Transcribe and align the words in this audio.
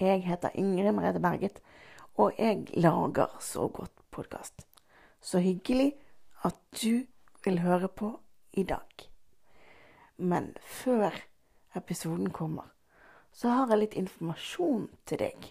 Jeg 0.00 0.26
heter 0.26 0.50
Ingrid 0.54 0.92
Merete 0.92 1.20
Berget, 1.20 1.60
og 2.20 2.32
jeg 2.38 2.66
lager 2.76 3.36
Så 3.40 3.68
godt 3.68 3.92
podkast. 4.10 4.66
Så 5.20 5.38
hyggelig 5.38 5.94
at 6.44 6.56
du 6.82 7.06
vil 7.44 7.58
høre 7.60 7.88
på 7.88 8.20
i 8.52 8.62
dag. 8.62 9.08
Men 10.16 10.56
før 10.60 11.10
episoden 11.74 12.30
kommer, 12.30 12.68
så 13.32 13.48
har 13.48 13.72
jeg 13.72 13.78
litt 13.78 13.96
informasjon 13.96 14.90
til 15.06 15.18
deg. 15.18 15.50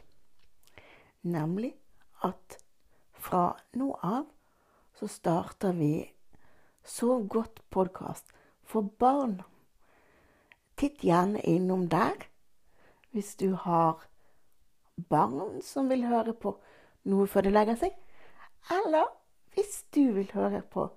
Nemlig 1.22 1.74
at 2.22 2.62
fra 3.14 3.58
nå 3.74 3.96
av 4.04 4.30
så 4.94 5.08
starter 5.08 5.74
vi 5.74 6.12
Sov 6.86 7.28
godt 7.28 7.64
podkast 7.74 8.30
for 8.62 8.82
barn. 8.82 9.40
Titt 10.78 11.02
gjerne 11.02 11.42
innom 11.42 11.90
der 11.90 12.30
hvis 13.10 13.36
du 13.42 13.56
har 13.56 14.06
barn 14.96 15.62
som 15.62 15.90
vil 15.92 16.06
høre 16.08 16.34
på 16.34 16.56
noe 17.12 17.28
før 17.30 17.48
de 17.48 17.54
legger 17.54 17.80
seg, 17.80 17.96
eller 18.72 19.12
hvis 19.56 19.84
du 19.96 20.04
vil 20.16 20.32
høre 20.34 20.62
på 20.72 20.88